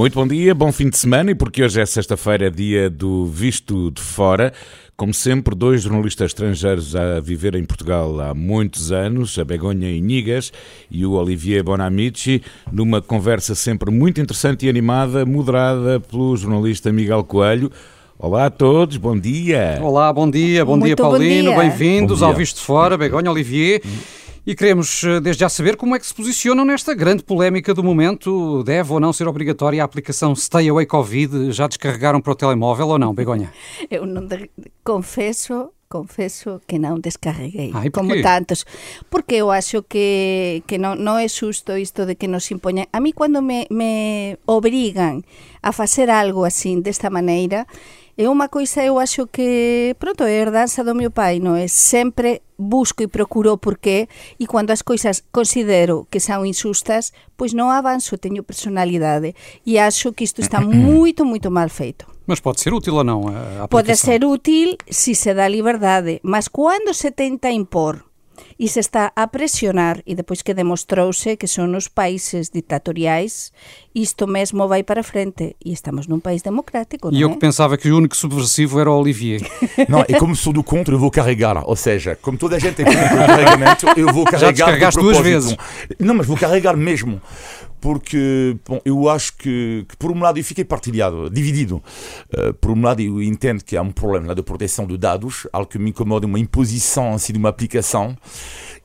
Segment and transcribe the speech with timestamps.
[0.00, 3.90] Muito bom dia, bom fim de semana e porque hoje é sexta-feira, dia do Visto
[3.90, 4.50] de Fora.
[4.96, 10.54] Como sempre, dois jornalistas estrangeiros a viver em Portugal há muitos anos, a Begonha Inigas
[10.90, 12.42] e o Olivier Bonamici,
[12.72, 17.70] numa conversa sempre muito interessante e animada, moderada pelo jornalista Miguel Coelho.
[18.18, 19.80] Olá a todos, bom dia.
[19.82, 22.32] Olá, bom dia, bom Muito dia Paulino, bem-vindos ao.
[22.32, 23.82] Visto de Fora, Begonha, Olivier.
[24.46, 27.84] E queremos eh, desde já saber como é que se posicionam nesta grande polémica do
[27.84, 28.62] momento.
[28.64, 31.52] Deve ou não ser obrigatória a aplicação Stay Away Covid?
[31.52, 33.52] Já descarregaram para o telemóvel ou não, Begonha?
[33.90, 34.50] Eu não de-
[34.82, 38.64] confesso, confesso que não descarreguei, como tantos.
[39.10, 42.88] Porque eu acho que, que non, non é xusto isto de que nos impoñan.
[42.96, 45.20] A mí cando me, me obrigan
[45.62, 47.68] a facer algo así desta maneira,
[48.20, 51.64] é unha coisa eu acho que, pronto, é herdanza do meu pai, non é?
[51.72, 57.56] Sempre busco e procuro o porqué e cando as coisas considero que son injustas, pois
[57.56, 59.32] non avanzo, teño personalidade
[59.64, 62.04] e acho que isto está moito, moito mal feito.
[62.28, 63.72] Mas pode ser útil ou não a aplicação?
[63.72, 68.04] Pode ser útil si se dá liberdade, mas cando se tenta impor
[68.60, 73.52] e se está a presionar, e depois que demostrouse que son os países dictatoriais,
[73.94, 75.56] isto mesmo vai para frente.
[75.64, 77.32] E estamos num país democrático, E eu é?
[77.32, 79.40] que pensava que o único subversivo era o Olivier.
[79.88, 81.64] Não, e como sou do contra, eu vou carregar.
[81.66, 84.52] Ou seja, como toda a gente é contra o carregamento, eu vou carregar.
[84.52, 85.56] de descarregaste duas vezes.
[85.98, 87.18] Não, mas vou carregar mesmo.
[87.80, 91.82] Porque, bom, eu acho que, que por um lado eu fiquei partilhado, dividido.
[92.32, 95.46] Uh, por um lado eu entendo que há um problema lá de proteção de dados,
[95.50, 98.14] algo que me incomoda, uma imposição assim de uma aplicação,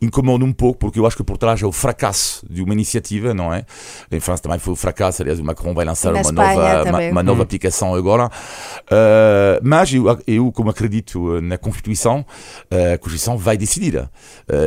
[0.01, 3.33] incomoda um pouco, porque eu acho que por trás é o fracasso de uma iniciativa,
[3.33, 3.65] não é?
[4.11, 7.23] Em França também foi o fracasso, aliás, o Macron vai lançar uma nova, uma, uma
[7.23, 8.27] nova aplicação agora.
[8.27, 12.25] Uh, mas eu, eu, como acredito na Constituição,
[12.71, 14.09] uh, a Constituição vai decidir uh,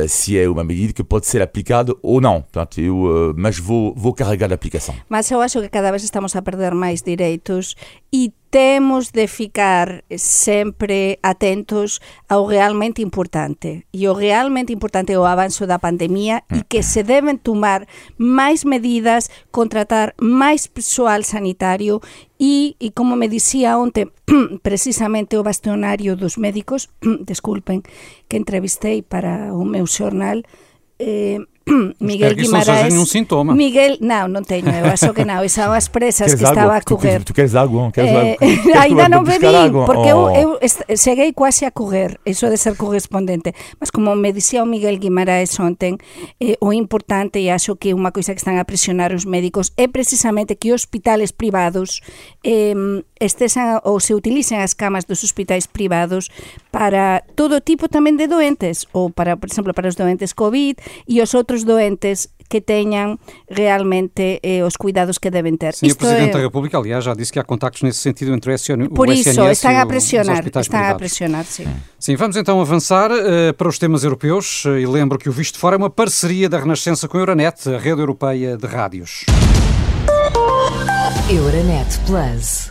[0.07, 2.41] se é uma medida que pode ser aplicada ou não.
[2.41, 4.95] Portanto, eu, uh, mas vou, vou carregar a aplicação.
[5.07, 7.75] Mas eu acho que cada vez estamos a perder máis direitos
[8.11, 13.85] e temos de ficar sempre atentos ao realmente importante.
[13.93, 17.85] E o realmente importante é o avanço da pandemia e que se deben tomar
[18.17, 22.01] máis medidas, contratar máis persoal sanitario
[22.39, 24.09] e, e como me dicía onte
[24.63, 26.89] precisamente o bastionario dos médicos,
[27.25, 27.83] disculpen,
[28.27, 30.41] que entrevistei para o meu xornal,
[30.97, 31.39] eh,
[31.99, 33.53] Miguel que isso não seja nenhum sintoma.
[33.53, 36.81] Miguel, não, non teño, eu acho que non, são as presas que estaba a?
[36.81, 37.21] Tu, correr.
[37.21, 37.91] tu queres água?
[37.93, 38.81] Queres Eh, água?
[38.81, 39.85] Ainda eu vá bebi, água?
[39.85, 40.33] porque Oh.
[40.33, 43.53] eu, eu est- cheguei quase a correr, eso de ser correspondente.
[43.77, 46.01] Mas como me dicía o Miguel Guimaraes onten,
[46.41, 49.85] eh, o importante, e acho que unha coisa que están a presionar os médicos, é
[49.85, 52.01] precisamente que hospitales privados
[52.41, 52.73] eh,
[53.21, 56.33] estesan ou se utilicen as camas dos hospitais privados
[56.71, 60.77] para todo tipo tamén de doentes, ou para, por exemplo, para os doentes COVID
[61.09, 65.77] e os outros doentes que teñan realmente eh, os cuidados que deben ter.
[65.77, 68.51] Sim, o Presidente é- da República, aliás, já disse que há contactos nesse sentido entre
[68.51, 71.67] o SN, por o isso, SNS estão a pressionar, estão a pressionar, sim.
[71.99, 75.59] Sim, vamos então avançar eh, para os temas europeus eh, e lembro que o Visto
[75.59, 79.25] Fora é uma parceria da Renascença com a Euronet, a rede europeia de rádios.
[81.29, 82.68] Euronet Plus.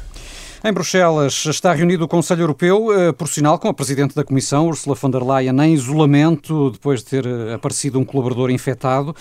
[0.65, 4.67] Em Bruxelas está reunido o Conselho Europeu, eh, por sinal, com a Presidente da Comissão,
[4.67, 9.15] Ursula von der Leyen, em isolamento, depois de ter eh, aparecido um colaborador infectado.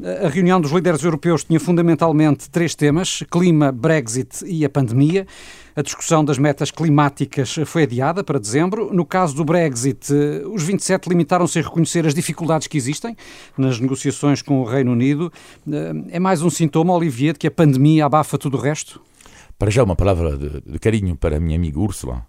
[0.00, 5.26] Eh, A reunião dos líderes europeus tinha fundamentalmente três temas: clima, Brexit e a pandemia.
[5.74, 8.94] A discussão das metas climáticas foi adiada para dezembro.
[8.94, 10.12] No caso do Brexit,
[10.52, 13.16] os 27 limitaram-se a reconhecer as dificuldades que existem
[13.58, 15.32] nas negociações com o Reino Unido.
[16.12, 19.00] É mais um sintoma, Olivier, de que a pandemia abafa tudo o resto?
[19.58, 22.26] Para já uma palavra de, de carinho para a minha amiga Úrsula,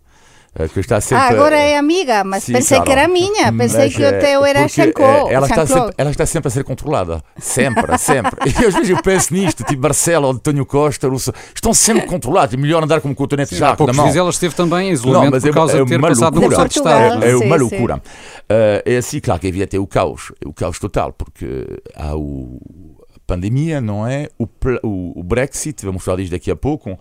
[0.57, 1.25] eh, que está sempre...
[1.25, 2.85] Ah, agora é amiga, mas Sim, pensei claro.
[2.85, 5.27] que era minha, pensei Mas, que o eh, teu era Xancó.
[5.29, 7.21] eh, ela, está sempre, ela está sempre a ser controlada.
[7.37, 8.31] Sempre, sempre.
[8.45, 12.53] E às vezes eu penso nisto, tipo Marcelo, António Costa, Russo, estão sempre controlados.
[12.53, 14.05] É melhor andar com um cotonete já na mão.
[14.05, 16.39] dias ela esteve também em isolamento mas por é- causa é de ter uma passado
[16.39, 16.55] no de.
[16.77, 17.23] Estado.
[17.25, 17.61] É, é uma sim.
[17.61, 18.01] loucura.
[18.47, 21.65] Eh, é assim, claro que havia até o caos, o caos total, porque
[21.95, 22.59] há o
[23.25, 24.27] pandemia, não é?
[24.37, 24.47] O,
[24.83, 26.97] o, o Brexit, vamos falar disso daqui a pouco,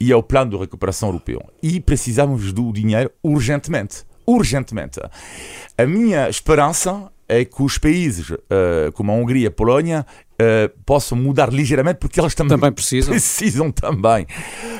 [0.00, 1.40] e é o plano de recuperação europeu.
[1.62, 4.04] E precisamos do dinheiro urgentemente.
[4.26, 5.00] Urgentemente.
[5.76, 10.06] A minha esperança é que os países eh, como a Hungria e a Polónia
[10.38, 13.12] eh, possam mudar ligeiramente, porque elas também, Também precisam.
[13.12, 14.26] precisam também.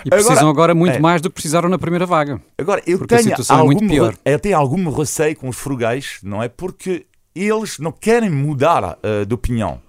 [0.04, 0.98] E precisam agora, muito é.
[0.98, 2.40] mais do que precisaram na primeira vaga.
[2.56, 4.12] Agora, eu tenho, situação é algum, muito pior.
[4.12, 6.48] re- eu tenho algum receio com os frugais, não é?
[6.48, 9.80] Porque eles não querem mudar eh, de opinião.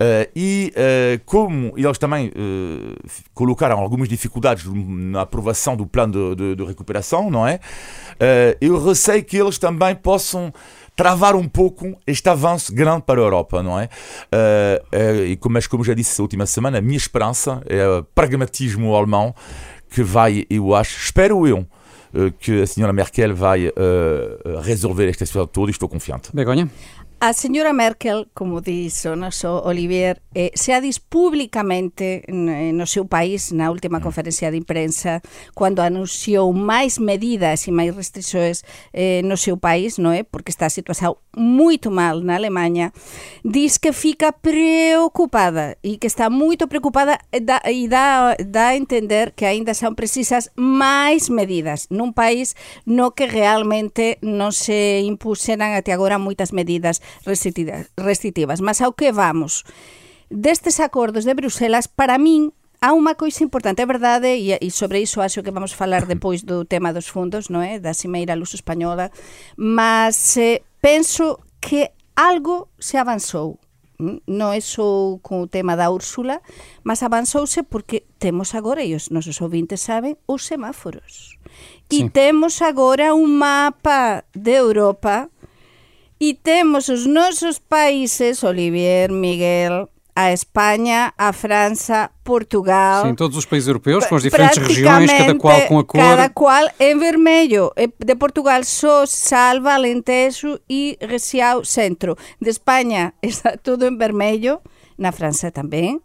[0.00, 6.36] Uh, e uh, como eles também uh, colocaram algumas dificuldades na aprovação do plano de,
[6.36, 7.60] de, de recuperação, não é?
[8.60, 10.52] eu receio que eles também possam
[10.94, 13.88] travar um pouco este avanço grande para a Europa, não é?
[15.26, 18.94] e como, mas como já disse a última semana, a minha esperança é o pragmatismo
[18.94, 19.34] alemão
[19.88, 21.66] que vai, eu acho, espero eu,
[22.38, 23.72] que a senhora Merkel vai
[24.62, 26.28] resolver esta situação toda e estou confiante.
[26.34, 26.68] Begonha?
[27.22, 33.04] A señora Merkel, como diz o noso Olivier, eh, se ha dis públicamente no seu
[33.04, 34.04] país na última mm.
[34.08, 35.20] conferencia de imprensa
[35.52, 38.64] cando anunciou máis medidas e máis restrições
[38.96, 40.24] eh, no seu país, non é?
[40.24, 42.96] Porque está a situación moito mal na Alemanha,
[43.44, 48.76] diz que fica preocupada e que está moito preocupada e dá, e dá, dá a
[48.80, 52.56] entender que aínda son precisas máis medidas nun país
[52.88, 58.60] no que realmente non se impuseran até agora moitas medidas restritivas.
[58.60, 59.64] Mas ao que vamos?
[60.30, 65.04] Destes acordos de Bruselas, para min, há unha coisa importante, é verdade, e, e sobre
[65.04, 67.82] iso acho que vamos falar depois do tema dos fundos, non é?
[67.82, 69.12] Da Cimeira Luz Española,
[69.58, 73.60] mas eh, penso que algo se avanzou.
[74.00, 76.40] Mm, non é só con o tema da Úrsula,
[76.80, 81.36] mas avanzouse porque temos agora, e os nosos ouvintes saben, os semáforos.
[81.92, 82.08] E sí.
[82.08, 85.28] temos agora un mapa de Europa
[86.22, 93.06] E temos os nosos países, Olivier, Miguel, a Espanha, a França, Portugal.
[93.06, 95.98] Sim, todos os países europeus, com as diferentes regiões, cada qual com a cor.
[95.98, 97.72] Cada qual em vermelho.
[97.98, 102.14] De Portugal só Salva, Alentejo e Recial Centro.
[102.38, 104.60] De Espanha está tudo em vermelho,
[104.98, 106.02] na França também.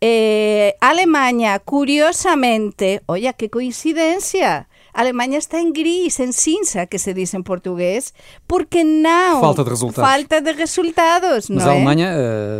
[0.00, 7.32] Eh, Alemanha, curiosamente, olha que coincidência Alemanha está em gris, em cinza, que se diz
[7.34, 8.12] em português,
[8.46, 9.40] porque não.
[9.40, 10.10] Falta de resultados.
[10.10, 11.76] Falta de resultados, Mas a é?
[11.76, 12.10] Alemanha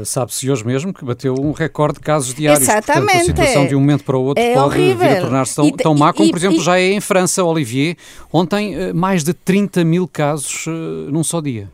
[0.00, 2.62] uh, sabe-se hoje mesmo que bateu um recorde de casos diários.
[2.62, 3.06] Exatamente.
[3.06, 5.08] Portanto, a situação de um momento para o outro é pode horrível.
[5.08, 7.42] vir a tornar-se tão, tão má como, e, por exemplo, e, já é em França,
[7.42, 7.96] Olivier.
[8.32, 10.70] Ontem, uh, mais de 30 mil casos uh,
[11.10, 11.70] num só dia.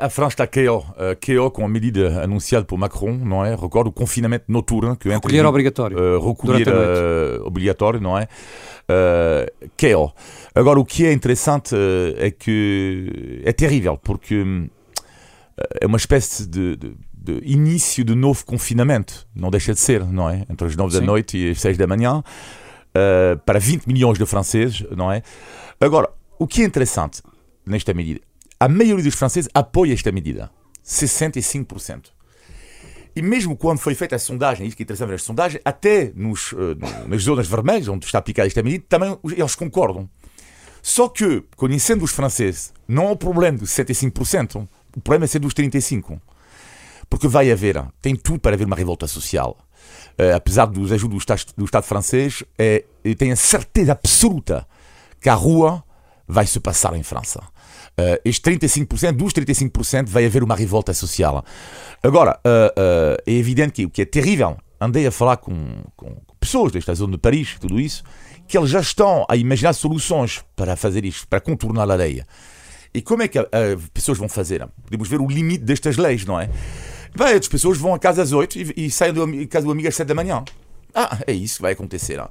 [0.00, 0.84] A França está KO,
[1.20, 3.56] KO com a medida anunciada por Macron, não é?
[3.56, 4.94] Recordo o confinamento noturno.
[4.94, 5.98] Que recolher obrigatório.
[5.98, 8.28] Uh, recolher uh, obrigatório, não é?
[8.88, 10.12] Uh, KO.
[10.54, 14.70] Agora, o que é interessante uh, é que é terrível, porque uh,
[15.80, 19.26] é uma espécie de, de, de, início de novo confinamento.
[19.34, 20.44] Não deixa de ser, não é?
[20.50, 22.22] Entre as 9 da noite e as 6 da manhã,
[23.46, 25.22] para 20 milhões de franceses, não é?
[25.80, 27.22] Agora, o que é interessante
[27.64, 28.20] nesta medida
[28.62, 30.48] a maioria dos franceses apoia esta medida.
[30.86, 32.10] 65%.
[33.14, 36.52] E mesmo quando foi feita a sondagem, isso que é ver a sondagem, até nos,
[36.52, 36.76] uh,
[37.06, 40.08] nas zonas vermelhas, onde está aplicada esta medida, também eles concordam.
[40.80, 44.66] Só que, conhecendo os franceses, não há o problema dos 65%,
[44.96, 46.20] o problema é ser dos 35%.
[47.08, 49.58] Porque vai haver, tem tudo para haver uma revolta social.
[50.18, 52.84] Uh, apesar dos ajudos do Estado, do Estado francês, é,
[53.18, 54.66] tenho a certeza absoluta
[55.20, 55.84] que a rua
[56.26, 57.42] vai se passar em França.
[57.98, 61.44] Uh, este 35%, dos 35%, vai haver uma revolta social.
[62.02, 65.54] Agora, uh, uh, é evidente que o que é terrível, andei a falar com,
[65.94, 68.02] com, com pessoas desta zona de Paris, tudo isso,
[68.48, 72.22] que eles já estão a imaginar soluções para fazer isto, para contornar a lei.
[72.94, 73.46] E como é que as
[73.94, 74.66] pessoas vão fazer?
[74.84, 76.50] Podemos ver o limite destas leis, não é?
[77.14, 79.88] Bem, as pessoas vão a casa às 8 e, e saem de casa do amigo
[79.88, 80.44] às 7 da manhã.
[80.94, 82.16] Ah, é isso que vai acontecer.
[82.16, 82.28] Não?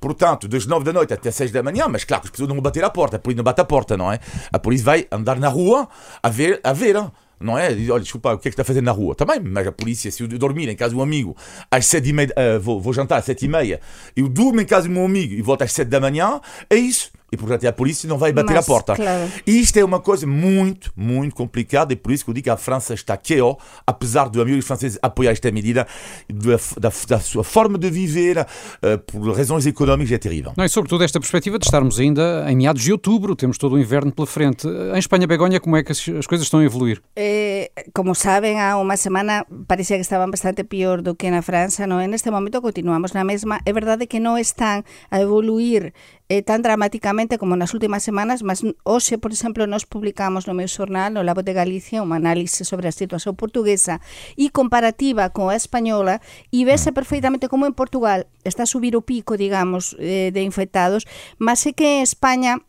[0.00, 2.56] Portanto, das 9 da noite até 6 da manhã, mas claro que as pessoas não
[2.56, 4.18] vão bater a porta, a polícia não bate a porta, não é?
[4.52, 5.88] A polícia vai andar na rua
[6.22, 6.96] a ver, a ver
[7.40, 7.72] não é?
[7.72, 9.14] Diz, olha, desculpa, o que é que está a fazer na rua?
[9.14, 11.34] Também, mas a polícia, se eu dormir em casa de um amigo
[11.70, 13.80] às sete e meia, uh, vou, vou jantar às sete e meia,
[14.14, 16.38] eu durmo em casa do meu amigo e volto às sete da manhã,
[16.68, 18.94] é isso e portanto a polícia não vai bater Mas, a porta.
[18.96, 19.30] Claro.
[19.46, 22.50] E isto é uma coisa muito, muito complicada e por isso que eu digo que
[22.50, 25.86] a França está KO, apesar do amigo francês apoiar esta medida,
[26.28, 30.52] da, da, da, sua forma de viver, uh, por razões económicas, é terrível.
[30.56, 33.78] Não, e sobretudo esta perspectiva de estarmos ainda em meados de outubro, temos todo o
[33.78, 34.66] inverno pela frente.
[34.66, 37.00] Em Espanha, Begonha, como é que as, as coisas estão a evoluir?
[37.16, 41.86] Eh, como sabem, há uma semana parecia que estavam bastante pior do que na França,
[41.86, 41.98] não?
[42.06, 43.60] Neste momento continuamos na mesma.
[43.64, 45.92] É verdade que não estão a evoluir
[46.30, 50.70] eh, tan dramáticamente como nas últimas semanas, mas hoxe, por exemplo, nos publicamos no meu
[50.70, 53.98] xornal, no Labo de Galicia, unha análise sobre a situación portuguesa
[54.38, 56.22] e comparativa con a española
[56.54, 56.96] e vese mm.
[56.96, 61.02] perfeitamente como en Portugal está a subir o pico, digamos, eh, de infectados,
[61.42, 62.62] mas é que en España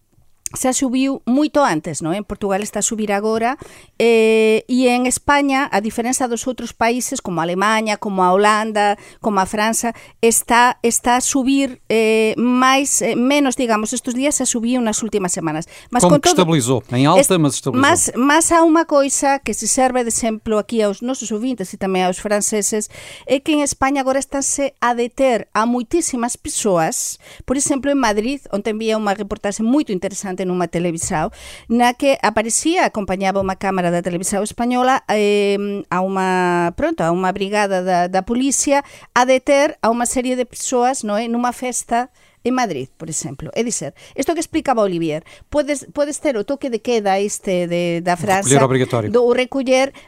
[0.54, 2.12] xa subiu moito antes, non?
[2.12, 3.56] En Portugal está a subir agora
[4.00, 8.98] eh, e en España, a diferenza dos outros países como a Alemanha, como a Holanda,
[9.24, 14.46] como a França, está está a subir eh, máis eh, menos, digamos, estes días a
[14.46, 15.68] subiu nas últimas semanas.
[15.90, 17.82] Mas como con todo, estabilizou, en alta, mas estabilizou.
[17.82, 21.78] Mas, mas há unha coisa que se serve de exemplo aquí aos nosos ouvintes e
[21.80, 22.92] tamén aos franceses,
[23.26, 28.42] é que en España agora estáse a deter a moitísimas persoas, por exemplo, en Madrid,
[28.52, 31.30] onde envía unha reportaxe moito interesante en nunha televisao
[31.70, 37.32] na que aparecía, acompañaba unha cámara da televisao española eh, a unha, pronto, a unha
[37.32, 38.84] brigada da, da policía
[39.14, 42.10] a deter a unha serie de persoas no, nunha festa
[42.44, 43.52] en Madrid, por exemplo.
[43.54, 48.02] É dizer, isto que explicaba Olivier, podes, podes ter o toque de queda este de,
[48.02, 49.12] da França, reculler obrigatorio.
[49.12, 49.30] do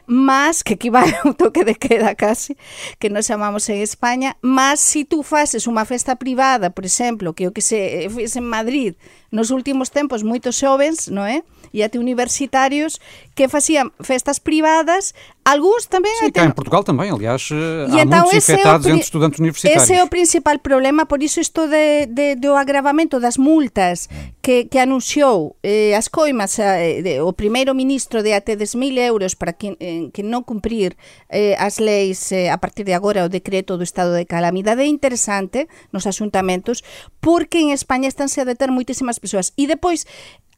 [0.08, 2.58] máis que equivale ao toque de queda casi,
[3.00, 7.48] que nos chamamos en España, máis si tú faces unha festa privada, por exemplo, que
[7.48, 8.98] o que se fez en Madrid
[9.34, 11.42] nos últimos tempos moitos xovens, non é?
[11.74, 13.02] E até universitarios
[13.34, 16.14] que facían festas privadas, algúns tamén...
[16.22, 19.90] Sim, cá en Portugal também, aliás, e há então, muitos infectados é entre estudantes universitários.
[19.90, 24.06] Ese é o principal problema, por iso isto de, de, do agravamento das multas
[24.46, 29.34] que, que anunciou eh, as coimas eh, de, o primeiro ministro de até 10.000 euros
[29.34, 30.94] para que, eh, que non cumprir
[31.34, 34.90] eh, as leis eh, a partir de agora o decreto do estado de calamidade é
[34.92, 36.86] interesante nos asuntamentos
[37.18, 39.54] porque en España estánse a deter moitísimas persoas.
[39.58, 40.06] E depois,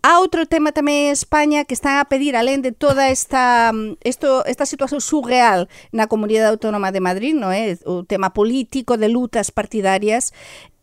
[0.06, 3.98] Há outro tema tamén en España que están a pedir, alén de toda esta, mm,
[4.06, 7.74] esto, esta situación surreal na Comunidade Autónoma de Madrid, no é?
[7.90, 10.30] o tema político de lutas partidarias,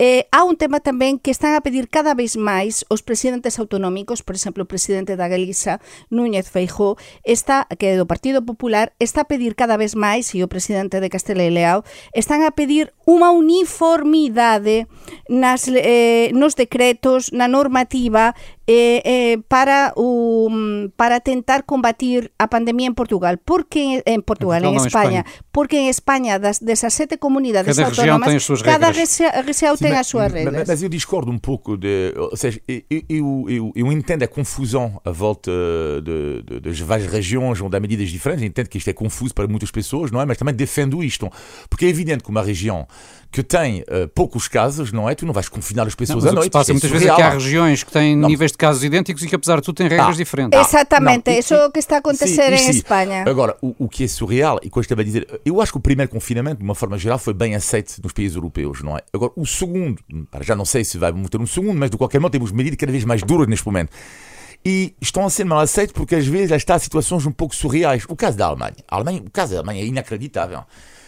[0.03, 4.27] eh, há un tema tamén que están a pedir cada vez máis os presidentes autonómicos,
[4.27, 5.79] por exemplo, o presidente da Galiza,
[6.11, 10.43] Núñez Feijó, está, que é do Partido Popular, está a pedir cada vez máis, e
[10.43, 14.91] o presidente de Castela e Leao, están a pedir unha uniformidade
[15.31, 18.35] nas, eh, nos decretos, na normativa
[18.67, 20.49] eh, eh, para, o,
[20.97, 23.39] para tentar combatir a pandemia en Portugal.
[23.39, 27.89] Porque en Portugal, en, Portugal, en España, España, porque en España das 17 comunidades cada
[27.89, 28.93] autónomas, cada
[29.43, 30.55] região tem tem as suas regras.
[30.55, 32.15] Mas, mas, eu discordo um pouco de.
[32.17, 35.51] Ou seja, eu, eu, eu, eu entendo a confusão à volta
[36.03, 38.43] de, de, das várias regiões onde há medidas diferentes.
[38.43, 40.25] Eu entendo que isto é confuso para muitas pessoas, não é?
[40.25, 41.29] Mas também defendo isto.
[41.69, 42.87] Porque é evidente que uma região
[43.33, 45.15] que tem uh, poucos casos, não é?
[45.15, 46.51] Tu não vais confinar as pessoas não, à noite.
[46.51, 48.29] passa é muitas vezes é que há regiões que têm não.
[48.29, 50.61] níveis de casos idênticos e que, apesar de tudo, têm regras ah, diferentes.
[50.61, 52.79] Exatamente, não, isso é o que está a acontecer sim, em sim.
[52.79, 53.25] Espanha.
[53.27, 55.81] Agora, o, o, que é surreal, e coisa estava a dizer, eu acho que o
[55.81, 59.01] primeiro confinamento, de uma forma geral, foi bem aceito nos países europeus, não é?
[59.15, 59.99] Agora, o segundo,
[60.43, 62.93] já não sei se vai ter um segundo, mas de qualquer modo temos medidas cada
[62.93, 63.93] vez mais duras neste momento
[64.63, 68.05] e estão a ser mal aceitos porque às vezes está situações um pouco surreais.
[68.09, 70.65] O caso da Alemanha, a Alemanha o caso da Alemanha é inacreditável,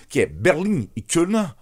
[0.09, 1.53] que é Berlim e Köln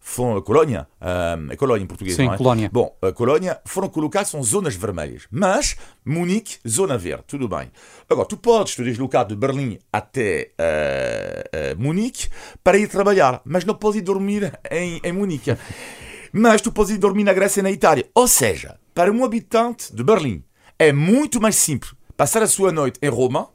[0.00, 2.36] foram a Colónia, a Colónia em português, Sim, não é?
[2.36, 2.70] Colónia.
[2.72, 7.70] Bom, a Colónia foram colocados, são zonas vermelhas, mas Munique, zona verde, tudo bem.
[8.08, 12.28] Agora, tu podes te deslocar de Berlim até uh, uh, Munique
[12.64, 15.56] para ir trabalhar, mas não podes ir dormir em, em Munique.
[16.32, 18.08] mas tu podes ir dormir na Grécia e na Itália.
[18.14, 20.42] Ou seja, para um habitante de Berlim,
[20.78, 23.48] é muito mais simples passar a sua noite em Roma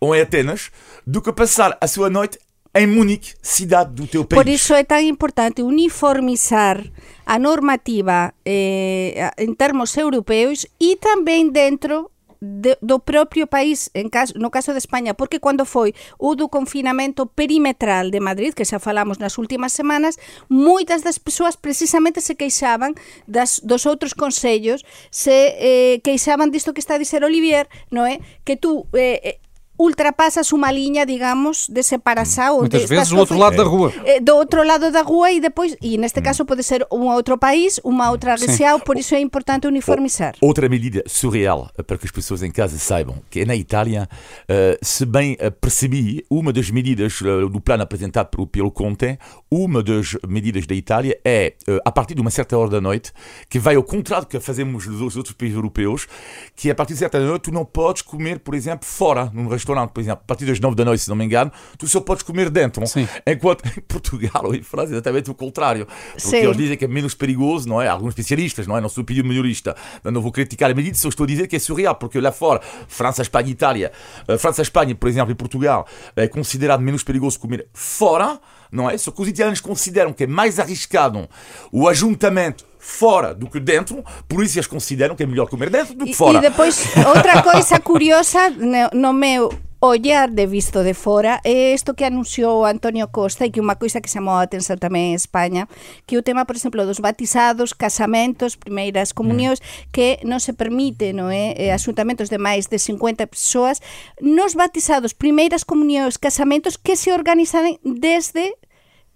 [0.00, 0.70] ou em Atenas
[1.06, 2.38] do que passar a sua noite
[2.74, 4.42] em Munique, cidade do teu país.
[4.42, 6.82] Por isso é tão importante uniformizar
[7.24, 12.10] a normativa eh, em termos europeus e também dentro
[12.44, 17.26] de, do propio país, caso, no caso de España, porque cando foi o do confinamento
[17.26, 22.92] perimetral de Madrid, que xa falamos nas últimas semanas, moitas das persoas precisamente se queixaban
[23.26, 28.20] das, dos outros consellos, se eh, queixaban disto que está a dizer Olivier, no é?
[28.44, 29.40] Que tú eh,
[29.78, 32.60] ultrapasas unha liña, digamos, de separação.
[32.60, 33.92] Muitas vezes do outro lado da rua.
[34.04, 36.22] Eh, do outro lado da rua e depois, e neste mm.
[36.22, 40.34] caso pode ser um outro país, uma outra região, por isso é importante uniformizar.
[40.40, 44.08] Outra medida surreal, eh, para que as pessoas em casa saibam, que é na Itália,
[44.48, 49.18] uh, se bem percebi, uma das medidas uh, do plano apresentado pelo, pelo Conte,
[49.50, 53.12] uma das medidas da Itália é, uh, a partir de uma certa hora da noite,
[53.48, 56.06] que vai ao contrário do que fazemos nos outros países europeus,
[56.54, 59.30] que a partir de certa hora da noite tu não podes comer, por exemplo, fora,
[59.34, 61.50] num restaurante restaurante, por exemplo, a partir das 9 da noite, se não me engano,
[61.78, 62.86] tu só podes comer dentro.
[62.86, 63.08] Sim.
[63.26, 65.86] Enquanto em Portugal ou em França é exatamente o contrário.
[65.86, 66.36] Porque Sim.
[66.36, 67.88] eles dizem que é menos perigoso, não é?
[67.88, 68.80] Alguns especialistas, não é?
[68.80, 69.74] Não sou opinião melhorista.
[70.04, 72.60] Não vou criticar a medida, só estou a dizer que é surreal, porque lá fora,
[72.88, 73.92] França, Espanha, Itália,
[74.28, 78.38] eh, França, Espanha, por exemplo, e Portugal, é considerado menos perigoso comer fora,
[78.70, 78.98] não é?
[78.98, 81.28] Só que os italianos consideram que é mais arriscado
[81.72, 85.94] o ajuntamento fora do que dentro, por isso eles consideram que é melhor comer dentro
[85.94, 86.36] do que fora.
[86.38, 88.50] E depois, outra coisa curiosa,
[88.92, 89.48] no meu
[89.80, 94.00] ollar de visto de fora é isto que anunciou Antonio Costa e que unha coisa
[94.00, 95.68] que chamou a atención tamén en España,
[96.04, 99.92] que o tema, por exemplo, dos batizados, casamentos, primeiras comunións, mm.
[99.92, 103.80] que non se permite, non é, asuntamentos de máis de 50 persoas,
[104.20, 108.56] nos batizados, primeiras comunións, casamentos que se organizan desde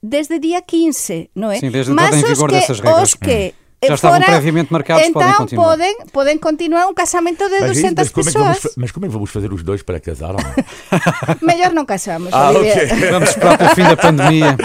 [0.03, 1.59] desde día 15, non é?
[1.59, 5.65] Sim, desde Mas os que, os que mm já estavam previamente marcados, então podem continuar.
[5.65, 8.35] Podem, podem continuar um casamento de mas 200 mas pessoas.
[8.35, 10.35] Como é vamos, mas como é que vamos fazer os dois para casar?
[11.41, 12.33] Melhor não casamos.
[12.33, 12.87] Ah, okay.
[13.11, 14.57] Vamos esperar pelo fim da pandemia.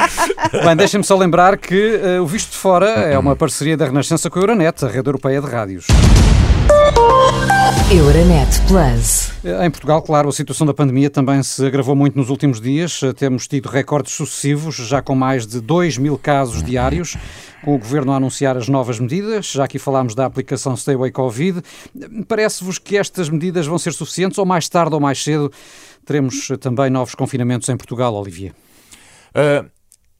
[0.66, 4.30] Bem, deixem-me só lembrar que uh, o Visto de Fora é uma parceria da Renascença
[4.30, 5.86] com a Euronet, a rede europeia de rádios.
[7.92, 9.32] Euronet Plus.
[9.64, 13.02] Em Portugal, claro, a situação da pandemia também se agravou muito nos últimos dias.
[13.18, 17.16] Temos tido recordes sucessivos, já com mais de 2 mil casos diários,
[17.64, 19.46] com o Governo a anunciar as novas medidas.
[19.48, 21.62] Já aqui falámos da aplicação Stay Away Covid.
[22.28, 25.52] Parece-vos que estas medidas vão ser suficientes ou mais tarde ou mais cedo
[26.06, 28.54] teremos também novos confinamentos em Portugal, Olivier?
[29.30, 29.70] Uh,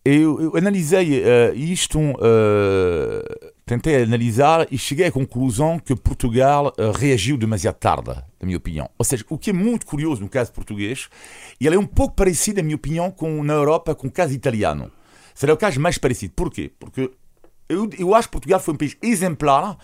[0.06, 3.24] eu, eu, analisei uh, isto, uh,
[3.66, 8.90] tentei analisar e cheguei à conclusão que Portugal reagiu demasiado tarde, na minha opinião.
[8.98, 11.10] Ou seja, o que é muito curioso no caso português,
[11.60, 14.92] ele é um pouco parecido, na minha opinião, com na Europa com o caso italiano.
[15.34, 16.34] Será o caso mais parecido.
[16.36, 16.72] Porquê?
[16.80, 17.10] Porque
[17.74, 19.78] eu, eu acho que Portugal foi um país exemplar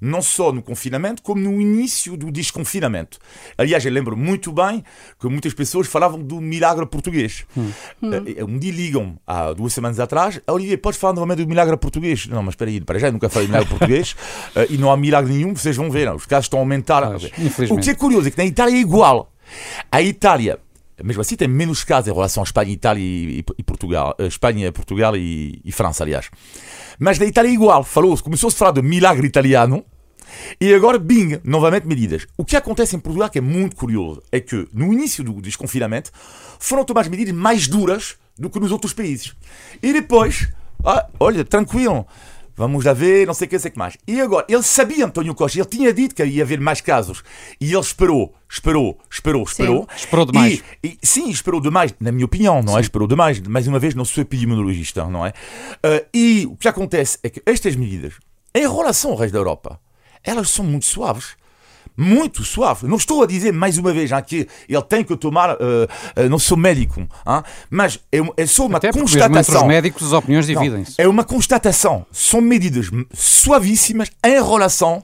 [0.00, 3.18] não só no confinamento, como no início do desconfinamento.
[3.56, 4.84] Aliás, eu lembro muito bem
[5.18, 7.44] que muitas pessoas falavam do milagre português.
[7.56, 7.70] Hum.
[8.02, 12.26] Uh, um dia ligam, há duas semanas atrás, Olivier, podes falar novamente do milagre português?
[12.26, 14.12] Não, mas espera aí, para já nunca falei do milagre português
[14.54, 17.02] uh, e não há milagre nenhum, vocês vão ver, não, os casos estão a aumentar.
[17.70, 19.32] o que é curioso é que na Itália é igual.
[19.90, 20.58] A Itália
[21.02, 25.16] mesmo assim tem menos casos em relação à Espanha, Itália e, e Portugal, Espanha, Portugal
[25.16, 26.30] e, e França, aliás.
[26.98, 27.84] Mas na Itália igual.
[27.84, 29.84] Falou, começou-se a falar de milagre italiano.
[30.60, 32.26] E agora, bing, novamente medidas.
[32.36, 36.10] O que acontece em Portugal, que é muito curioso, é que no início do desconfinamento
[36.58, 39.34] foram tomadas medidas mais duras do que nos outros países.
[39.82, 40.48] E depois,
[40.84, 42.06] ah, olha, tranquilo,
[42.56, 43.96] vamos lá ver, não sei o que, sei que mais.
[44.06, 47.22] E agora, ele sabia, António Costa, ele tinha dito que ia haver mais casos.
[47.60, 49.86] E ele esperou, esperou, esperou, esperou.
[49.90, 49.96] Sim.
[49.96, 50.64] Esperou demais.
[50.82, 52.76] E, e, sim, esperou demais, na minha opinião, não é?
[52.76, 52.78] sim.
[52.78, 52.80] é?
[52.80, 53.40] Esperou demais.
[53.40, 55.30] Mais uma vez, não sou epidemiologista, não é?
[55.30, 58.14] Uh, e o que acontece é que estas medidas,
[58.54, 59.78] em relação ao resto da Europa,
[60.24, 61.36] elas são muito suaves
[61.96, 62.86] muito suave.
[62.86, 65.54] Não estou a dizer mais uma vez que ele tem que tomar.
[65.54, 65.56] Uh,
[66.16, 67.08] uh, não sou médico, hein?
[67.70, 69.54] mas é, é só uma Até constatação.
[69.54, 70.94] Entre os médicos as opiniões dividem-se.
[70.98, 72.04] É uma constatação.
[72.12, 75.02] São medidas suavíssimas em relação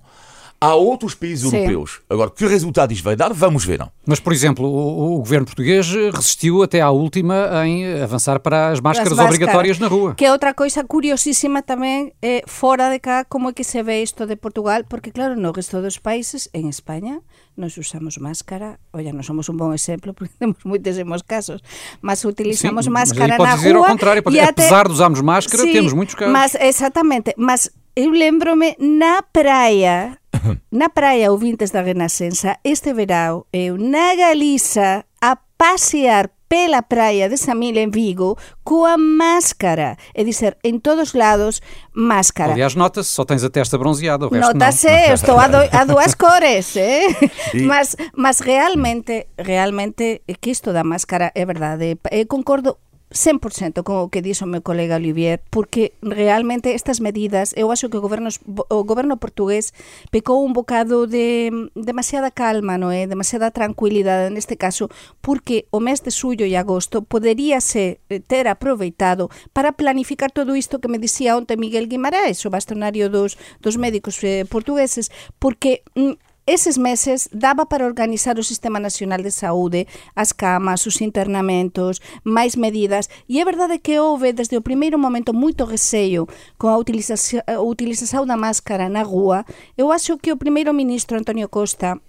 [0.62, 1.56] Há outros países Sim.
[1.56, 2.00] europeus.
[2.08, 3.80] Agora, que resultado isto vai dar, vamos ver.
[3.80, 3.90] Não.
[4.06, 8.80] Mas, por exemplo, o, o, governo português resistiu até à última em avançar para as
[8.80, 10.14] máscaras as obrigatórias na rua.
[10.14, 14.04] Que é outra coisa curiosíssima também, é, fora de cá, como é que se vê
[14.04, 17.20] isto de Portugal, porque, claro, no resto dos países, en España,
[17.56, 21.60] nós usamos máscara, olha, non somos un bom exemplo porque temos moitísimos casos,
[22.00, 23.86] mas utilizamos Sim, máscara mas na dizer rua.
[23.86, 24.62] ao contrário, pode, até...
[24.62, 26.32] apesar de usarmos máscara, sí, temos muitos casos.
[26.32, 30.21] Mas, exatamente, mas eu lembro-me na praia
[30.70, 37.38] Na praia ouvintes da Renascença, este verão, eu na Galiza a pasear pela praia de
[37.38, 39.96] Samil en Vigo coa máscara.
[40.14, 41.62] É dizer, em todos lados,
[41.94, 42.52] máscara.
[42.52, 45.84] Aliás, nota-se, só tens a testa bronzeada, o resto Nota-se, eu estou a, do, a
[45.86, 47.06] duas cores, eh?
[47.64, 51.96] mas, mas realmente, realmente, que isto da máscara é verdade.
[52.10, 52.76] Eu concordo
[53.12, 57.96] 100% con o que dixo meu colega Olivier, porque realmente estas medidas, eu acho que
[57.96, 58.28] o goberno,
[58.68, 59.72] o goberno portugués
[60.10, 63.06] pecou un bocado de demasiada calma, non é?
[63.06, 64.88] Demasiada tranquilidade neste caso,
[65.20, 70.80] porque o mes de suyo e agosto poderíase eh, ter aproveitado para planificar todo isto
[70.80, 76.31] que me dicía onte Miguel Guimarães, o bastonario dos, dos médicos eh, portugueses, porque mm,
[76.44, 82.58] Eses meses daba para organizar o Sistema Nacional de Saúde, as camas, os internamentos, máis
[82.58, 86.26] medidas, e é verdade que houve desde o primeiro momento moito receio
[86.58, 89.46] con a utilización, a utilización da máscara na rúa.
[89.78, 92.02] Eu acho que o primeiro ministro Antonio Costa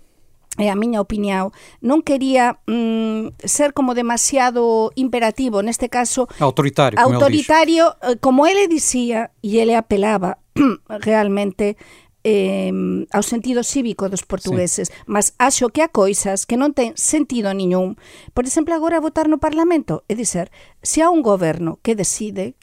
[0.58, 7.22] é a miña opinión, non quería mm, ser como demasiado imperativo, neste caso autoritario, como
[7.22, 10.38] autoritario, ele como ele dicía e ele apelaba
[11.06, 11.78] realmente
[12.24, 12.72] eh,
[13.12, 14.94] ao sentido cívico dos portugueses, sí.
[15.06, 18.00] mas acho que há coisas que non ten sentido niñún.
[18.32, 20.50] Por exemplo, agora votar no Parlamento, é dizer,
[20.82, 22.56] se há un goberno que decide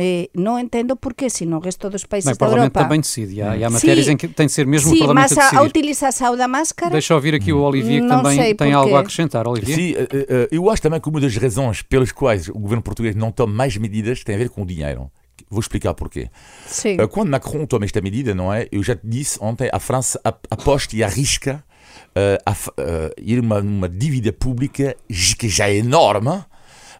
[0.00, 2.70] Eh, non entendo por que, se no resto dos países Bem, da Europa...
[2.70, 4.96] O Parlamento também decide, há, há matérias sí, em que tem de ser mesmo sí,
[4.96, 5.52] o Parlamento a decidir.
[5.52, 6.92] mas a utilização da máscara...
[6.92, 9.46] Deixa ouvir aqui o Olivier que não também tem algo a acrescentar.
[9.46, 9.76] Olivier?
[9.76, 13.14] Sim, uh, uh, eu acho também que uma das razões pelas quais o governo português
[13.14, 15.10] não toma mais medidas tem a ver com o dinheiro.
[15.50, 16.30] Vou explicar porquê.
[16.64, 16.96] Sim.
[17.10, 18.68] Quando Macron toma esta medida, não é?
[18.70, 21.64] Eu já te disse ontem, a França aposta e arrisca
[22.10, 24.96] uh, a, uh, ir uma, uma dívida pública
[25.38, 26.44] que já é enorme,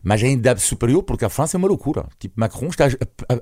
[0.02, 2.06] mas ainda superior porque a França é uma loucura.
[2.18, 2.86] Tipo, Macron está,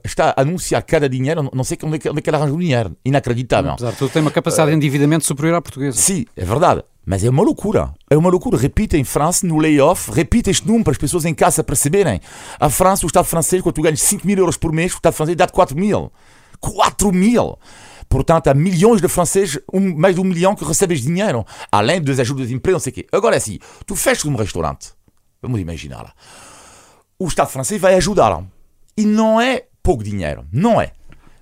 [0.05, 2.55] está a anunciar cada dinheiro, não sei onde é que, onde é que ele arranja
[2.55, 2.97] o dinheiro.
[3.05, 3.73] Inacreditável.
[3.73, 5.97] Apesar de tudo, tem uma capacidade de endividamento superior à portuguesa.
[5.97, 6.83] Sim, é verdade.
[7.05, 7.95] Mas é uma loucura.
[8.11, 8.59] É uma loucura.
[8.59, 12.21] Repita em França, no layoff, repita este número para as pessoas em casa perceberem.
[12.61, 15.15] A França, o Estado francês, quando tu ganhas 5 mil euros por mês, o Estado
[15.15, 16.13] francês dá-te 4 mil.
[16.61, 17.59] 4 mil!
[18.09, 22.19] Portanto, há milhões de franceses, um, mais de um milhão que recebem dinheiro, além das
[22.19, 23.07] ajudas de emprego, não sei o quê.
[23.13, 24.93] Agora é assim, tu fechas um restaurante,
[25.43, 26.15] vamos imaginar lá,
[27.19, 28.43] o Estado francês vai ajudar.
[28.97, 30.93] E não é pouco dinheiro, não é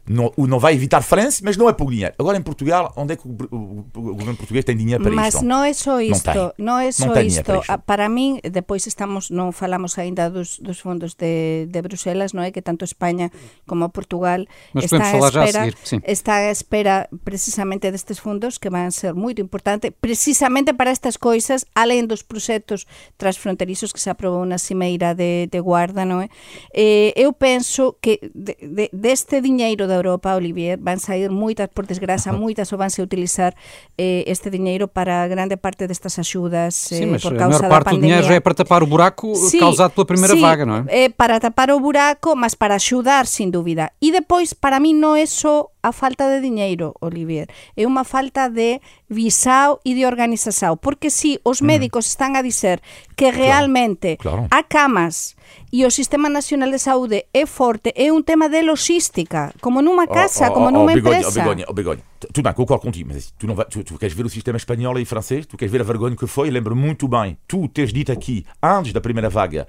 [0.08, 2.14] não, não vai evitar França, mas não é pouco dinheiro.
[2.18, 5.34] Agora em Portugal, onde é que o, o, o governo português tem dinheiro para mas
[5.34, 5.44] isto?
[5.44, 7.42] Mas não é só isto, não, não é só isto.
[7.44, 12.42] Para, para, mim, depois estamos, não falamos ainda dos, dos fundos de, de Bruselas, não
[12.42, 13.30] é que tanto Espanha
[13.66, 18.70] como Portugal mas está à espera, a seguir, está à espera precisamente destes fundos que
[18.70, 22.86] vão ser muito importantes, precisamente para estas coisas, além dos projetos
[23.18, 26.28] transfronterizos que se aprobou na cimeira de, de guarda, não é?
[26.72, 31.86] Eh, eu penso que de, de, deste dinheiro da Europa, Olivier, van sair moitas, por
[31.86, 33.56] desgraza, moitas ou vanse utilizar
[33.96, 37.82] eh, este dinheiro para grande parte destas axudas eh, Sim, mas por causa a maior
[37.82, 40.64] parte do dinheiro já é para tapar o buraco sí, causado pela primeira sí, vaga,
[40.64, 41.04] não é?
[41.04, 41.08] é?
[41.08, 43.92] para tapar o buraco, mas para axudar, sin dúvida.
[44.00, 47.46] E depois, para mí, non é só a falta de dinheiro, Olivier,
[47.78, 52.82] é unha falta de visao e de organização, porque si os médicos están a dizer
[53.14, 54.50] que realmente claro, claro.
[54.50, 55.35] a camas
[55.76, 60.08] e o Sistema Nacional de Saúde é forte, é un tema de logística, como nunha
[60.08, 61.28] oh, casa, o, o, como nunha oh, empresa.
[61.28, 62.02] O Begoña, o Begoña.
[62.32, 64.98] Tudo bem, concordo contigo, mas tu, não vai, tu, tu, queres ver o sistema espanhol
[64.98, 65.44] e francês?
[65.44, 66.50] Tu queres ver a vergonha que foi?
[66.50, 69.66] Lembro muito bem, tu teres dito aqui, antes da primeira vaga,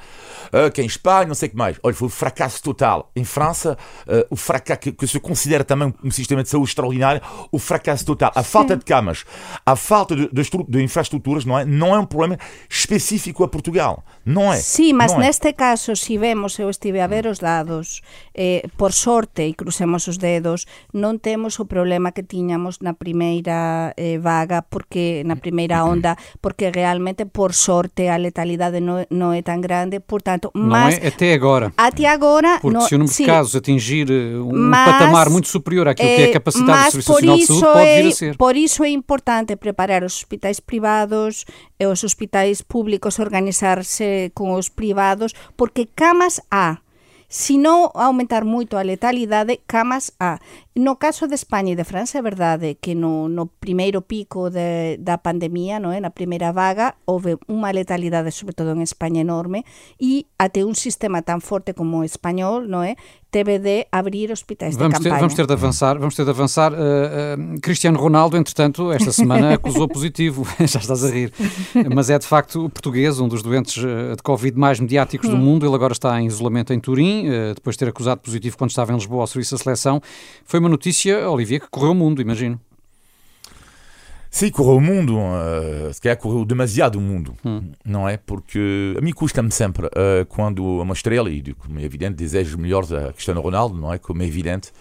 [0.48, 3.12] uh, que em Espanha, não sei o que mais, olha, foi um fracasso total.
[3.16, 7.22] Em França, uh, o fracasso que, que, se considera também um sistema de saúde extraordinário,
[7.52, 8.32] o fracasso total.
[8.34, 8.80] A falta Sim.
[8.80, 9.26] de camas,
[9.66, 11.66] a falta de, de, de, infraestruturas, não é?
[11.66, 12.38] Não é um problema
[12.70, 14.04] específico a Portugal.
[14.26, 14.58] Não é.
[14.58, 15.54] Sim, mas não neste é.
[15.54, 18.02] caso, se vemos, eu estive a ver os dados,
[18.34, 23.92] eh, por sorte, e crucemos os dedos, non temos o problema que tiñamos na primeira
[24.00, 29.44] eh, vaga, porque na primeira onda, porque realmente, por sorte, a letalidade non, non é
[29.44, 30.96] tan grande, portanto, mas...
[31.04, 31.76] É até agora.
[31.76, 32.64] Até agora...
[32.64, 36.24] Porque no, se o número de casos atingir um mas, patamar muito superior àquilo que
[36.24, 38.38] é a capacidade do Serviço Nacional de Saúde, pode é, vir a ser.
[38.40, 41.44] Por isso é importante preparar os hospitais privados
[41.76, 46.80] e os hospitais públicos organizarse con os privados, porque camas há.
[47.28, 50.40] sino aumentar moito a letalidade camas a.
[50.76, 54.96] No caso de España e de França é verdade que no, no primeiro pico de,
[54.98, 56.00] da pandemia, no é?
[56.00, 59.68] na primeira vaga, houve unha letalidade, sobre todo en España, enorme,
[60.00, 62.96] e até un sistema tan forte como o español, no é?
[63.32, 65.16] De abrir hospitais vamos de campanha.
[65.16, 66.74] Ter, vamos ter de avançar, vamos ter de avançar.
[66.74, 71.32] Uh, uh, Cristiano Ronaldo, entretanto, esta semana acusou positivo, já estás a rir,
[71.94, 75.40] mas é de facto o português, um dos doentes de Covid mais mediáticos do Hum.
[75.40, 75.66] mundo.
[75.66, 78.92] Ele agora está em isolamento em Turim, uh, depois de ter acusado positivo quando estava
[78.92, 80.02] em Lisboa ao serviço da seleção.
[80.46, 82.60] Foi uma notícia, Olivia, que correu o mundo, imagino.
[84.38, 87.72] Sim, correu o mundo, uh, se calhar correu demasiado o mundo, Hum.
[87.84, 88.18] não é?
[88.18, 92.92] Porque a mim custa-me sempre, uh, quando uma estrela, e como é evidente, desejo melhores
[92.94, 93.98] a Cristiano Ronaldo, não é?
[93.98, 94.72] Como é evidente.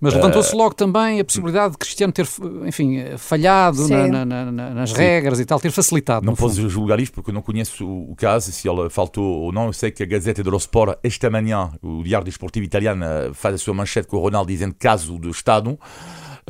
[0.00, 2.26] Mas levantou-se logo também a possibilidade de Cristiano ter,
[2.66, 4.96] enfim, falhado na, na, na, nas Sim.
[4.96, 6.24] regras e tal, ter facilitado.
[6.26, 6.48] Não fundo.
[6.48, 9.66] posso julgar isto porque eu não conheço o, o caso, se ele faltou ou não.
[9.66, 13.58] Eu sei que a Gazeta dello Sport, esta manhã, o Diário Desportivo Italiano, faz a
[13.58, 15.78] sua manchete com o Ronaldo dizendo caso do Estado.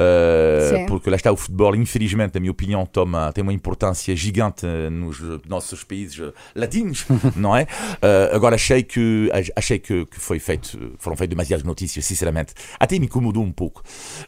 [0.03, 4.67] Uh, porque lá está o futebol, infelizmente, na minha opinião, toma, tem uma importância gigante
[4.91, 7.63] nos nossos países latinos, não é?
[7.63, 12.55] Uh, agora achei que achei que, que foi feito, foram feitas demasiadas notícias, sinceramente.
[12.79, 13.83] Até me incomodou um pouco.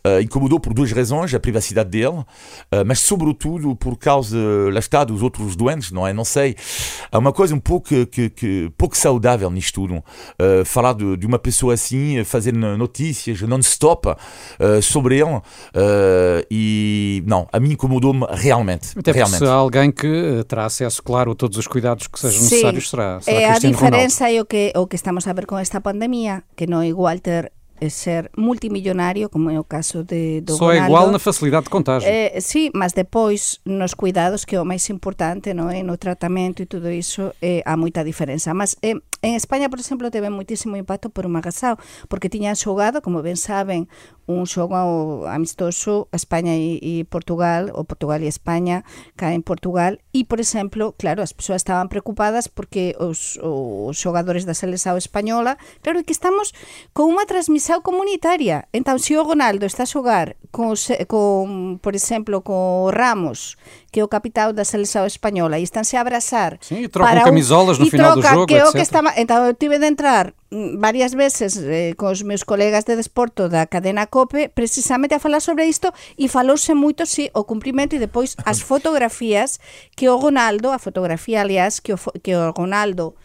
[0.07, 2.25] Uh, incomodou por duas razões: a privacidade dele,
[2.87, 4.39] mas sobretudo por causa,
[4.73, 6.13] lá está, dos outros doentes, não é?
[6.13, 6.57] Não sei.
[7.11, 9.97] Há uma coisa um pouco, que, que, pouco saudável nisto tudo.
[9.97, 15.41] Uh, falar de, de uma pessoa assim, fazer notícias non-stop uh, sobre ele.
[15.73, 18.89] Uh, e não, a mim incomodou-me realmente.
[18.91, 19.39] Até porque realmente.
[19.39, 20.07] se alguém que
[20.41, 22.55] eh, terá acesso, claro, a todos os cuidados que sejam Sí.
[22.57, 23.69] necessários, será, será É a Ronaldo.
[23.69, 26.89] diferenza é o que, o que estamos a ver con esta pandemia, que non é
[26.89, 31.19] igual ter é ser multimillonario, como é o caso de, do Só é igual na
[31.19, 32.09] facilidade de contágio.
[32.09, 35.83] Eh, sí, mas depois nos cuidados que é o máis importante, non é?
[35.83, 38.55] No tratamento e tudo iso eh, há moita diferenza.
[38.55, 38.95] Mas eh,
[39.27, 41.75] en España, por exemplo, teve moitísimo impacto por un agasao,
[42.07, 43.91] porque tiñan xogado, como ben saben,
[44.27, 48.85] un xogo amistoso a España e, e Portugal, o Portugal e España,
[49.17, 54.49] cá en Portugal, e, por exemplo, claro, as persoas estaban preocupadas porque os, os xogadores
[54.49, 56.57] da selección española, claro, que estamos
[56.97, 58.67] con unha transmisión comunitaria.
[58.73, 60.73] Entón, se o Ronaldo está a xogar con,
[61.05, 63.61] con por exemplo, con Ramos,
[63.93, 66.57] que é o capitão da selección española, e estánse a abrazar...
[66.65, 68.73] Sim, e trocam camisolas no final troca, do jogo, que etc.
[68.73, 72.97] Que estaba, então, eu tive de entrar Mm, varias veces eh, cos meus colegas de
[72.97, 75.89] desporto da cadena COPE precisamente a falar sobre isto
[76.21, 79.57] e falouse moito si sí, o cumprimento e depois as fotografías
[79.97, 83.17] que o Ronaldo, a fotografía aliás que o, que o Ronaldo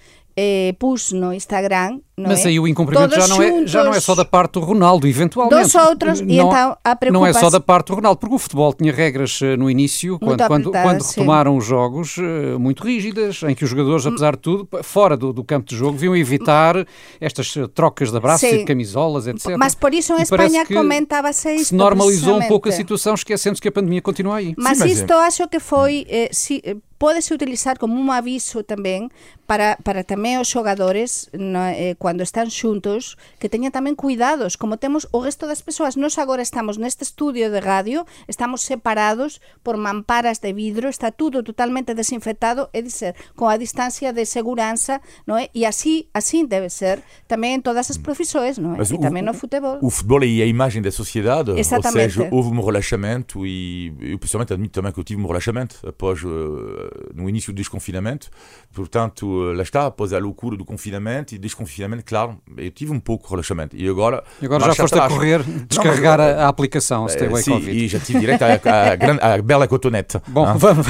[0.41, 2.47] eh, pus no Instagram, Mas é?
[2.47, 5.63] aí o incumprimento já não, é, já não é só da parte do Ronaldo, eventualmente.
[5.63, 7.52] Dos outros, e não, então há Não é só preocupação.
[7.52, 11.02] da parte do Ronaldo, porque o futebol tinha regras eh, no início, quando, quando, quando
[11.02, 11.19] sim.
[11.19, 15.34] retomaram os jogos, eh, muito rígidas, em que os jogadores, apesar de tudo, fora do,
[15.34, 16.88] do campo de jogo, deviam evitar
[17.19, 18.58] estas eh, trocas de abraços e Sim.
[18.60, 19.58] de camisolas, etc.
[19.58, 21.67] Mas por isso em E parece Espanha que comentava-se isto.
[21.67, 24.54] Se normalizou um pouco a situação, esquecendo-se que a pandemia continua aí.
[24.58, 26.62] Mas Sim, mas isto acho que foi eh, si,
[26.99, 29.07] pode-se utilizar como um aviso tamén
[29.47, 34.75] para, para tamén os xogadores no, eh, cando están xuntos que teñan tamén cuidados como
[34.77, 39.79] temos o resto das persoas nós agora estamos neste estudio de radio estamos separados por
[39.79, 45.39] mamparas de vidro está tudo totalmente desinfectado é dizer, con a distancia de seguranza non
[45.39, 45.47] é?
[45.55, 46.99] e así, así debe ser
[47.31, 48.83] tamén en todas as profesións non é?
[48.83, 52.27] Mas e o- tamén no futebol O futebol é a imagem da sociedade, ou seja,
[52.29, 56.88] houve um relaxamento e eu pessoalmente admito também que eu tive um relaxamento após eh,
[57.13, 58.30] no início do desconfinamento.
[58.73, 62.99] Portanto, eh, lá está, após a loucura do confinamento e desconfinamento, claro, eu tive um
[62.99, 63.75] pouco de relaxamento.
[63.75, 65.13] E agora, E agora já foste a atrás.
[65.13, 67.71] correr, Não, descarregar mas, a, a aplicação Stay eh, Away sim, Covid.
[67.78, 70.19] e já tive direito à, à, grande- à bela cotonete.
[70.28, 70.54] Bom, Ah.
[70.58, 70.86] vamos,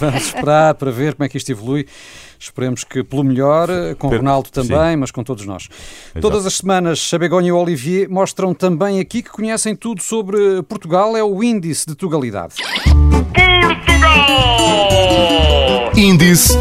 [0.00, 1.86] vamos esperar para ver como é que isto evolui.
[2.44, 4.68] Esperemos que pelo melhor, com Per- Ronaldo sim.
[4.68, 5.68] também, mas com todos nós.
[6.20, 10.62] Todas as semanas, a Begonha e o Olivier mostram também aqui que conhecem tudo sobre
[10.64, 12.54] Portugal, é o índice de tugalidade.
[15.96, 16.54] Índice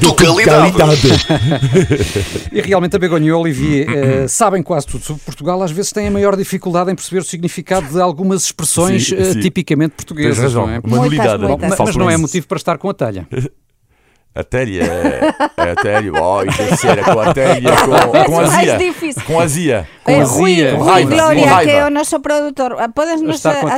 [0.00, 0.72] de Tugalidade.
[2.52, 5.92] E realmente a Begonha e o Olivier eh, sabem quase tudo sobre Portugal, às vezes
[5.92, 9.40] têm a maior dificuldade em perceber o significado de algumas expressões Sim, eh, sim.
[9.40, 10.38] tipicamente Tens portuguesas.
[10.42, 10.74] razão, não é?
[10.74, 11.42] Muitas, manualidade.
[11.44, 11.70] muitas.
[11.70, 13.26] Mas, mas não é motivo para estar com a telha.
[14.32, 15.20] A telha, é,
[15.56, 18.76] é a telha, oh, isso é com a telha, com, com azia.
[18.78, 19.22] difícil.
[19.26, 19.88] Com azia.
[20.04, 20.70] Com azia.
[20.70, 21.62] Rui, Com raiva, com raiva.
[21.64, 23.76] que é o nosso produtor, ah, podes nos Estar com a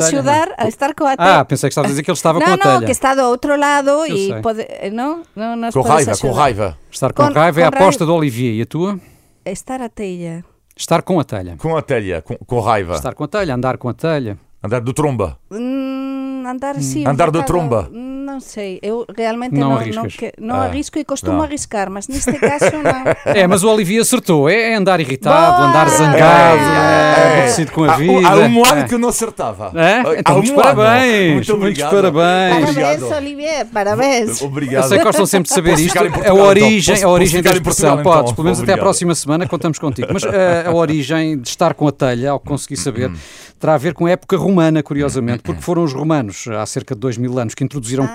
[0.68, 1.44] estar com a Ah, telha?
[1.46, 2.74] pensei que estavas a dizer que ele estava com não, a telha.
[2.80, 4.42] não, que está do outro lado Eu e sei.
[4.42, 6.78] pode, não, não nos Com raiva, com raiva.
[6.90, 8.52] Estar com, Com- raiva é a com aposta do Olivier.
[8.54, 9.00] E a tua?
[9.46, 10.44] Estar a telha.
[10.76, 11.56] Estar com a telha.
[11.56, 12.94] Com a telha, com, com raiva.
[12.94, 14.36] Estar com a telha, andar com a telha.
[14.62, 15.38] Andar de tromba.
[15.50, 17.04] Hum, andar assim.
[17.06, 17.90] Andar de bocado- tromba.
[18.32, 20.30] Não sei, eu realmente Não não, arriscas.
[20.40, 21.42] não Ah, arrisco e costumo não.
[21.44, 23.12] arriscar, mas neste caso não.
[23.36, 24.48] É, mas o Olivier acertou.
[24.48, 25.68] É, é andar irritado, Boa!
[25.68, 28.28] andar zangado, É, é, aborrecido com a Há- vida.
[28.28, 28.84] Há um ano É.
[28.88, 29.70] que eu não acertava.
[29.74, 29.96] É?
[30.00, 31.90] Há Então, muitos parabéns, Muito muitos obrigado.
[31.90, 32.64] parabéns.
[32.64, 32.70] Parabéns,
[33.02, 33.16] Obrigado.
[33.22, 34.40] Olivier, parabéns.
[34.40, 34.88] Eu Obrigado.
[34.88, 35.94] sei que gostam sempre de saber isto.
[35.98, 37.10] em A Portugal, origem, então?
[37.10, 37.90] A origem da expressão.
[37.96, 38.34] Portugal, Podes, então?
[38.36, 38.84] pelo menos até à Obrigado.
[38.86, 40.08] próxima semana contamos contigo.
[40.10, 43.14] Mas eh, a origem de estar com a telha, ao que consegui saber, Hum.
[43.62, 47.00] Terá a ver com a época romana, curiosamente, porque foram os romanos, há cerca de
[47.00, 48.08] dois mil anos, que introduziram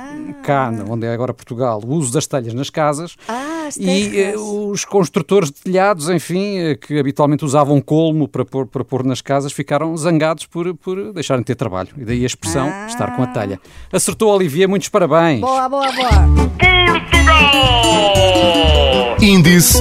[0.44, 3.16] cá, onde é agora Portugal, o uso das telhas nas casas.
[3.30, 4.42] Ah, E terras.
[4.42, 9.22] os construtores de telhados, enfim, eh, que habitualmente usavam colmo para pôr, para pôr nas
[9.22, 11.90] casas, ficaram zangados por, por deixarem de ter trabalho.
[11.98, 12.86] E daí a expressão Ah.
[12.88, 13.60] estar com a telha.
[13.92, 15.40] Acertou, Olivier, muitos parabéns.
[15.42, 16.10] Boa, boa, boa.
[19.22, 19.80] Índice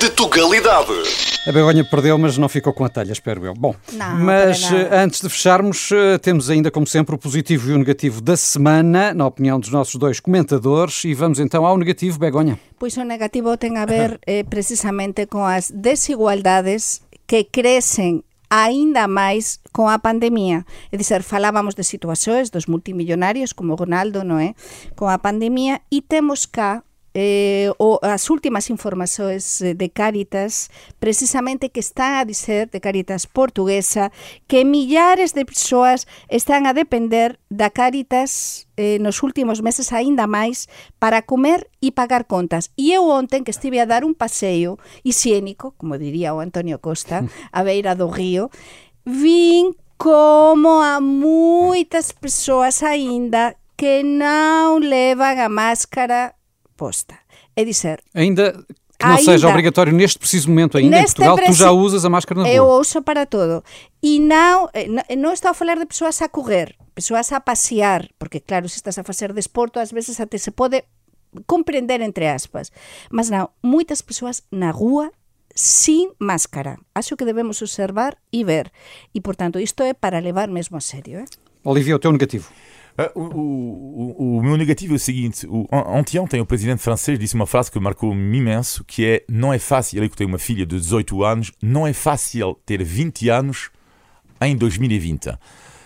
[0.00, 1.31] de Tugalidade.
[1.44, 3.52] A Begonha perdeu, mas não ficou com a telha, espero eu.
[3.52, 7.74] Bom, Não, mas eh, antes de fecharmos, eh, temos ainda, como sempre, o positivo e
[7.74, 12.16] o negativo da semana, na opinião dos nossos dois comentadores, e vamos então ao negativo,
[12.16, 12.60] Begonha.
[12.78, 19.58] Pois o negativo ten a ver eh, precisamente con as desigualdades que crecen aínda máis
[19.74, 20.62] con a pandemia.
[20.92, 24.54] É dizer, falábamos de situacións dos multimillonarios como Ronaldo, non é?
[24.94, 31.68] Con a pandemia e temos cá eh, o as últimas informações eh, de Cáritas, precisamente
[31.68, 34.12] que están a dizer, de Cáritas portuguesa,
[34.48, 40.68] que millares de persoas están a depender da Cáritas eh, nos últimos meses aínda máis
[40.98, 42.72] para comer e pagar contas.
[42.80, 47.28] E eu onten que estive a dar un paseo higiénico, como diría o Antonio Costa,
[47.52, 48.48] a beira do río,
[49.04, 56.40] vin como a moitas persoas aínda que non levan a máscara
[56.82, 57.14] posta.
[57.54, 58.44] É dizer, Ainda
[58.98, 59.32] que não Ainda.
[59.32, 62.64] seja obrigatório neste preciso momento ainda em Portugal, tu já usas a máscara na eu
[62.64, 62.80] rua.
[62.82, 63.56] uso para todo.
[64.02, 68.00] E não, eh, não, não estou a falar de pessoas a correr, pessoas a passear,
[68.18, 70.78] porque claro, se estás a facer desporto, ás veces até se pode
[71.52, 72.66] compreender entre aspas.
[73.10, 75.06] Mas não, muitas pessoas na rua
[75.54, 76.78] sin máscara.
[76.94, 78.66] Acho que debemos observar e ver.
[79.16, 81.18] E, portanto, isto é para levar mesmo a sério.
[81.20, 81.24] Eh?
[81.64, 82.48] Olivia, o teu negativo.
[82.98, 87.34] Uh, o, o, o, meu negativo é o seguinte: o, anteontem o presidente francês disse
[87.34, 90.78] uma frase que marcou-me imenso, que é não é fácil, que tem uma filha de
[90.78, 93.70] 18 anos, não é fácil ter 20 anos
[94.40, 95.30] em 2020.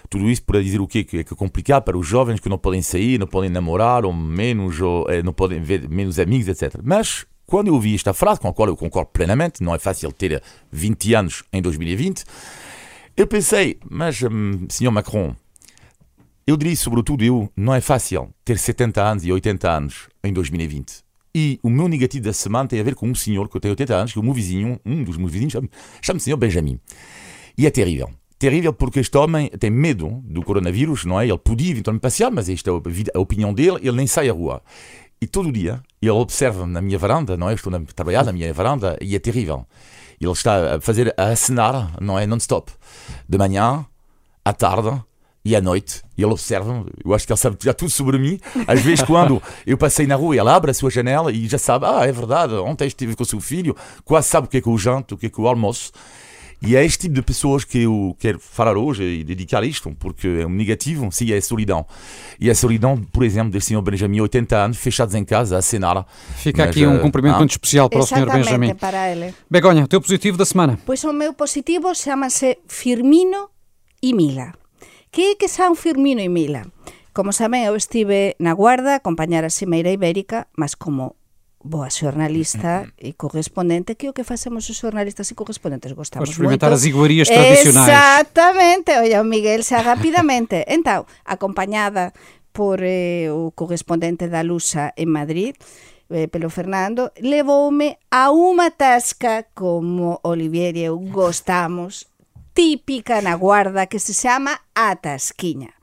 [0.08, 1.04] Tudo isso para dizer o quê?
[1.04, 4.80] Que é complicado para os jovens que não podem sair, não podem namorar, ou menos,
[4.80, 6.80] ou eh, não podem ver menos amigos, etc.
[6.82, 10.12] Mas quando eu ouvi esta frase, com a qual eu concordo plenamente, não é fácil
[10.12, 12.24] ter 20 anos em 2020,
[13.16, 15.34] eu pensei, mas, hum, senhor Macron,
[16.46, 21.04] eu diria sobretudo eu, não é fácil ter 70 anos e 80 anos em 2020.
[21.34, 23.72] E o meu negativo da semana tem a ver com um senhor que eu tenho
[23.72, 25.54] 80 anos, que é o meu vizinho, um dos meus vizinhos,
[26.00, 26.78] chama-se senhor Benjamin.
[27.58, 28.10] E é terrível.
[28.38, 31.26] Terrível porque este homem tem medo do coronavírus, não é?
[31.26, 32.72] Ele podia eventualmente passear, mas esta é
[33.14, 34.62] a opinião dele, ele nem sai à rua.
[35.20, 37.54] E todo dia ele observa na minha varanda, não é?
[37.54, 39.66] Estou a trabalhar na minha varanda e é terrível.
[40.20, 42.26] Ele está a fazer, a acenar, não é?
[42.26, 42.72] Non-stop.
[43.28, 43.84] De manhã,
[44.44, 45.02] à tarde,
[45.46, 48.40] e à noite ele observa, eu acho que ele sabe já tudo sobre mim.
[48.66, 51.86] Às vezes, quando eu passei na rua, ele abre a sua janela e já sabe:
[51.86, 54.66] ah, é verdade, ontem estive com o seu filho, quase sabe o que é que
[54.66, 55.92] eu janto, o que é que eu almoço.
[56.60, 60.26] E é este tipo de pessoas que eu quero falar hoje e dedicar isto, porque
[60.26, 61.86] é um negativo, sim, é a solidão.
[62.40, 66.04] E a solidão, por exemplo, desse senhor Benjamin, 80 anos, fechados em casa, a cenar.
[66.38, 68.74] Fica Mas, aqui um eh, cumprimento ah, muito especial para o senhor Benjamin.
[68.74, 69.32] para ele.
[69.48, 70.76] Begonha, o teu positivo da semana?
[70.84, 73.48] Pois o meu positivo chama-se Firmino
[74.02, 74.65] e Mila.
[75.16, 76.68] Que é que son Firmino e Mila?
[77.16, 81.16] Como saben, eu estive na Guarda a acompañar a Cimeira Ibérica, mas como
[81.64, 86.68] boa xornalista e correspondente, que o que facemos os xornalistas e correspondentes gostamos Vamos experimentar
[86.68, 86.76] moito.
[86.76, 87.88] as iguarias tradicionais.
[87.88, 90.68] Exactamente, o Miguel xa rapidamente.
[90.68, 92.12] Entón, acompañada
[92.52, 95.56] por eh, o correspondente da Lusa en Madrid,
[96.12, 102.04] eh, pelo Fernando, levoume a unha tasca como Olivier e eu gostamos
[102.56, 105.76] típica na Guarda que se chama A Tasquiña.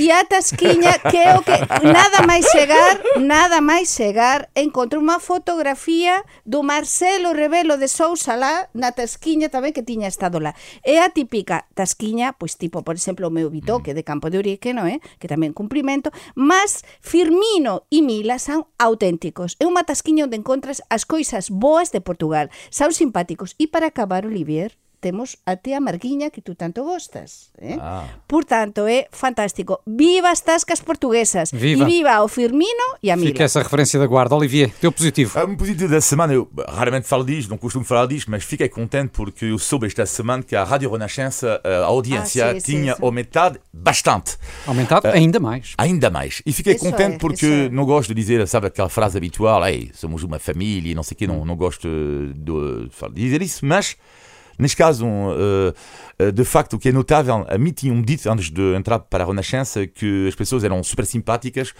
[0.00, 1.52] E a Tasquiña que é o que
[1.84, 8.72] nada máis chegar, nada máis chegar, encontrou unha fotografía do Marcelo Rebelo de Sousa lá
[8.72, 10.56] na Tasquiña tamén que tiña estado lá.
[10.80, 14.72] É a típica Tasquiña, pois tipo, por exemplo, o meu bitoque de Campo de Urique,
[14.72, 14.96] non é?
[14.96, 19.60] Eh, que tamén cumprimento, mas Firmino e Mila son auténticos.
[19.60, 22.48] É unha Tasquiña onde encontras as coisas boas de Portugal.
[22.72, 23.52] Son simpáticos.
[23.60, 24.74] E para acabar, Olivier,
[25.04, 27.52] temos até a marguiña que tú tanto gostas.
[27.60, 27.76] Eh?
[27.78, 28.08] Ah.
[28.26, 29.82] Por tanto, é fantástico.
[29.86, 31.52] Viva as tascas portuguesas.
[31.52, 31.84] Viva.
[31.84, 33.28] E viva o Firmino e a Mila.
[33.28, 34.34] Fica essa referência da guarda.
[34.34, 35.38] Olivier, teu positivo.
[35.44, 39.10] Um positivo da semana, eu raramente falo disto, não costumo falar disto, mas fiquei contente
[39.10, 42.98] porque eu soube esta semana que a Rádio Renascença, a audiência, ah, sim, tinha sim,
[42.98, 43.04] sim.
[43.04, 44.38] aumentado bastante.
[44.66, 45.74] Aumentado uh, ainda mais.
[45.76, 46.40] Ainda mais.
[46.46, 47.68] E fiquei isso contente é, porque é.
[47.68, 51.18] não gosto de dizer, sabe, aquela frase habitual, Ei, somos uma família, não sei o
[51.18, 53.98] quê, não, não gosto de, de dizer isso, mas
[54.58, 58.50] Neste caso, um, uh, de facto, o que é notável, a mim tinham dito, antes
[58.50, 61.74] de entrar para a Renascença, que as pessoas eram super simpáticas.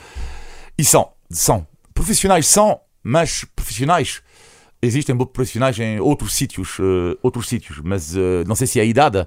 [0.76, 1.66] E são, são.
[1.92, 4.22] Profissionais são, mas profissionais.
[4.82, 8.84] Existem profissionais em outros sítios, uh, outros sítios, mas uh, não sei se é a
[8.84, 9.26] idade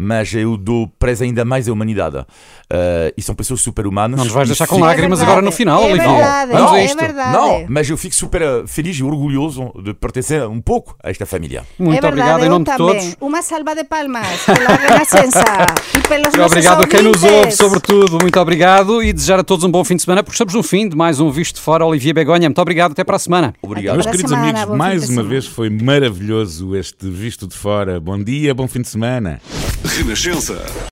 [0.00, 2.18] mas eu dou preza ainda mais à humanidade.
[2.18, 4.16] Uh, e são pessoas super humanas.
[4.16, 6.46] Não nos vais deixar com lágrimas é agora no final, é Olivia.
[6.46, 7.00] Verdade, isto.
[7.00, 7.32] É verdade.
[7.32, 11.64] Não, mas eu fico super feliz e orgulhoso de pertencer um pouco a esta família.
[11.76, 13.16] Muito é obrigado em nome de todos.
[13.20, 15.42] Uma salva de palmas pela Renascença
[15.98, 18.18] e pelos Muito obrigado a quem nos ouve, sobretudo.
[18.20, 20.88] Muito obrigado e desejar a todos um bom fim de semana, porque estamos no fim
[20.88, 21.84] de mais um Visto de Fora.
[21.84, 22.92] Olivia Begonha, muito obrigado.
[22.92, 23.52] Até para a semana.
[23.60, 23.96] Obrigado.
[23.96, 27.98] Meus queridos semana, amigos, mais uma vez foi maravilhoso este Visto de Fora.
[27.98, 29.40] Bom dia, bom fim de semana.
[29.84, 30.66] Renascença.